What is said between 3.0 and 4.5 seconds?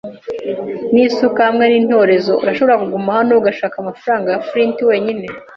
hano ugashaka amafaranga ya